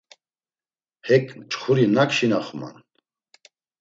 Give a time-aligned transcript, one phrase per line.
[1.07, 2.75] Hek mçxuri nak şinaxuman?